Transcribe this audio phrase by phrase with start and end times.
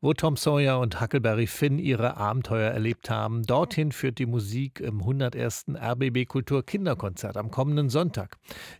[0.00, 5.00] Wo Tom Sawyer und Huckleberry Finn ihre Abenteuer erlebt haben, dorthin führt die Musik im
[5.00, 5.64] 101.
[5.74, 8.36] RBB Kultur Kinderkonzert am kommenden Sonntag.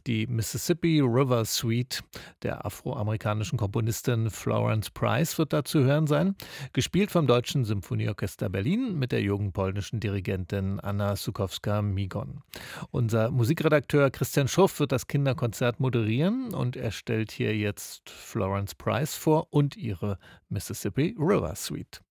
[0.07, 2.05] Die Mississippi River Suite
[2.45, 6.37] der afroamerikanischen Komponistin Florence Price wird dazu hören sein,
[6.73, 12.43] gespielt vom Deutschen Symphonieorchester Berlin mit der jungen polnischen Dirigentin Anna Sukowska-Migon.
[12.93, 19.17] Unser Musikredakteur Christian Schruff wird das Kinderkonzert moderieren und er stellt hier jetzt Florence Price
[19.17, 22.03] vor und ihre Mississippi River Suite.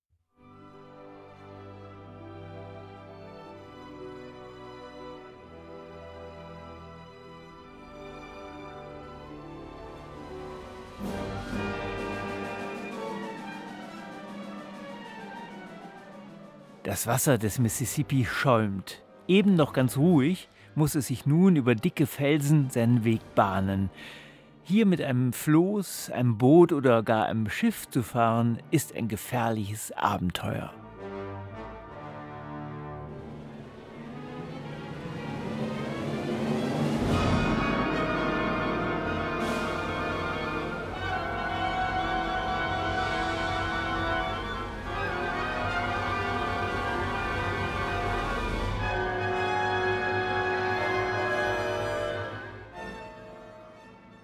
[16.88, 19.04] Das Wasser des Mississippi schäumt.
[19.28, 23.90] Eben noch ganz ruhig, muss es sich nun über dicke Felsen seinen Weg bahnen.
[24.70, 29.94] Hier mit einem Floß, einem Boot oder gar einem Schiff zu fahren, ist ein gefährliches
[29.94, 30.74] Abenteuer.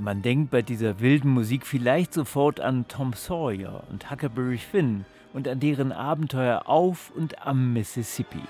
[0.03, 5.47] Man denkt bei dieser wilden Musik vielleicht sofort an Tom Sawyer und Huckleberry Finn und
[5.47, 8.41] an deren Abenteuer auf und am Mississippi.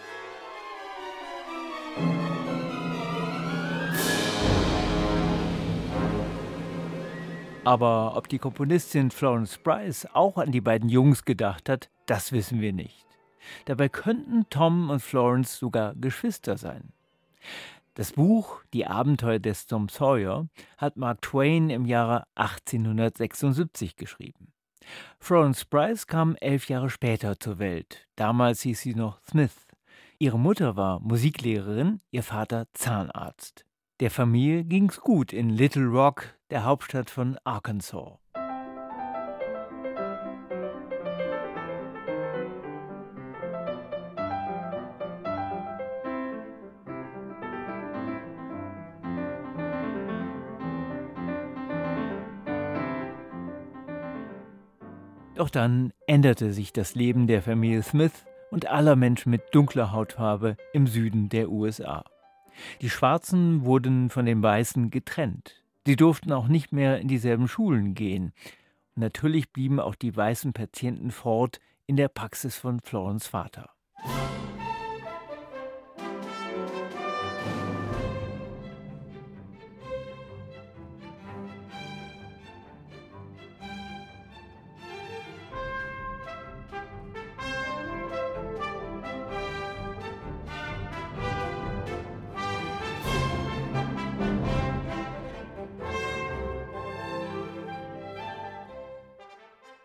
[7.63, 12.61] Aber ob die Komponistin Florence Price auch an die beiden Jungs gedacht hat, das wissen
[12.61, 13.05] wir nicht.
[13.65, 16.93] Dabei könnten Tom und Florence sogar Geschwister sein.
[17.95, 24.51] Das Buch Die Abenteuer des Tom Sawyer hat Mark Twain im Jahre 1876 geschrieben.
[25.19, 28.07] Florence Price kam elf Jahre später zur Welt.
[28.15, 29.67] Damals hieß sie noch Smith.
[30.17, 33.63] Ihre Mutter war Musiklehrerin, ihr Vater Zahnarzt.
[33.99, 38.22] Der Familie ging's gut in Little Rock, der Hauptstadt von Arkansas.
[55.35, 60.57] Doch dann änderte sich das Leben der Familie Smith und aller Menschen mit dunkler Hautfarbe
[60.73, 62.03] im Süden der USA.
[62.81, 65.63] Die Schwarzen wurden von den Weißen getrennt.
[65.87, 68.31] Sie durften auch nicht mehr in dieselben Schulen gehen.
[68.95, 73.71] Und natürlich blieben auch die weißen Patienten fort in der Praxis von Florence Vater.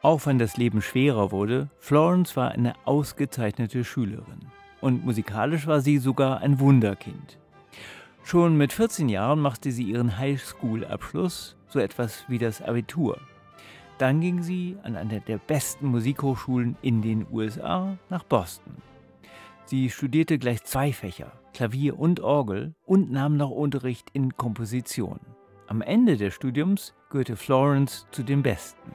[0.09, 4.41] Auch wenn das Leben schwerer wurde, Florence war eine ausgezeichnete Schülerin.
[4.81, 7.39] Und musikalisch war sie sogar ein Wunderkind.
[8.25, 13.21] Schon mit 14 Jahren machte sie ihren Highschool-Abschluss, so etwas wie das Abitur.
[13.99, 18.77] Dann ging sie an eine der besten Musikhochschulen in den USA nach Boston.
[19.67, 25.21] Sie studierte gleich zwei Fächer, Klavier und Orgel, und nahm noch Unterricht in Komposition.
[25.67, 28.91] Am Ende des Studiums gehörte Florence zu den Besten.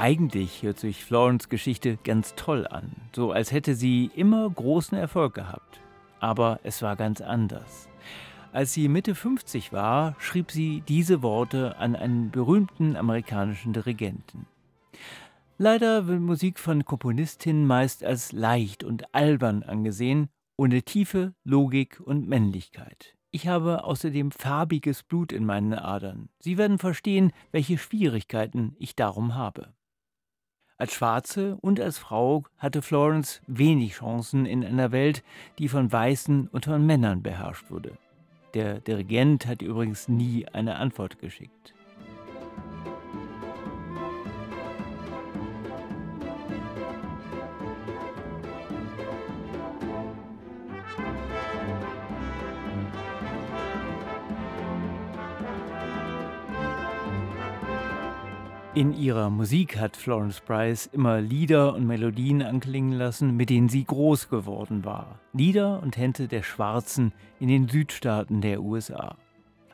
[0.00, 5.34] Eigentlich hört sich Florence Geschichte ganz toll an, so als hätte sie immer großen Erfolg
[5.34, 5.82] gehabt.
[6.20, 7.86] Aber es war ganz anders.
[8.50, 14.46] Als sie Mitte 50 war, schrieb sie diese Worte an einen berühmten amerikanischen Dirigenten.
[15.58, 22.26] Leider wird Musik von Komponistinnen meist als leicht und albern angesehen, ohne Tiefe, Logik und
[22.26, 23.18] Männlichkeit.
[23.32, 26.30] Ich habe außerdem farbiges Blut in meinen Adern.
[26.38, 29.74] Sie werden verstehen, welche Schwierigkeiten ich darum habe.
[30.80, 35.22] Als Schwarze und als Frau hatte Florence wenig Chancen in einer Welt,
[35.58, 37.98] die von Weißen und von Männern beherrscht wurde.
[38.54, 41.74] Der Dirigent hat übrigens nie eine Antwort geschickt.
[58.72, 63.82] In ihrer Musik hat Florence Price immer Lieder und Melodien anklingen lassen, mit denen sie
[63.82, 65.18] groß geworden war.
[65.32, 69.16] Lieder und Tänze der Schwarzen in den Südstaaten der USA.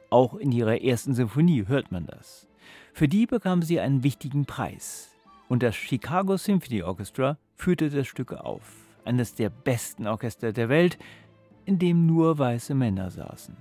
[0.09, 2.49] Auch in ihrer ersten Symphonie hört man das.
[2.95, 5.15] Für die bekam sie einen wichtigen Preis.
[5.47, 8.63] Und das Chicago Symphony Orchestra führte das Stück auf.
[9.05, 10.97] Eines der besten Orchester der Welt,
[11.67, 13.59] in dem nur weiße Männer saßen.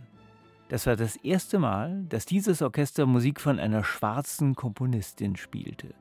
[0.67, 5.93] Das war das erste Mal, dass dieses Orchester Musik von einer schwarzen Komponistin spielte.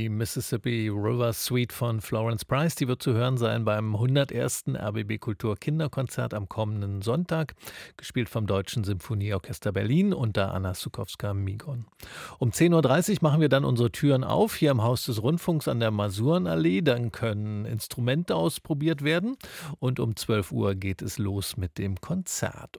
[0.00, 4.64] Die Mississippi River Suite von Florence Price, die wird zu hören sein beim 101.
[4.68, 7.54] RBB Kultur Kinderkonzert am kommenden Sonntag,
[7.98, 11.84] gespielt vom Deutschen Symphonieorchester Berlin unter Anna Sukowska-Migon.
[12.38, 15.80] Um 10.30 Uhr machen wir dann unsere Türen auf, hier im Haus des Rundfunks an
[15.80, 16.80] der Masurenallee.
[16.80, 19.36] Dann können Instrumente ausprobiert werden
[19.80, 22.68] und um 12 Uhr geht es los mit dem Konzert.